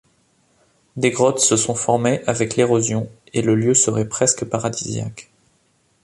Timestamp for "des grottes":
0.95-1.37